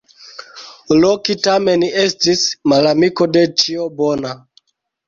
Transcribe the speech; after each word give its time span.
Loki 1.03 1.35
tamen 1.49 1.85
estis 2.07 2.43
malamiko 2.73 3.31
de 3.39 3.49
ĉio 3.65 3.89
bona. 4.03 4.39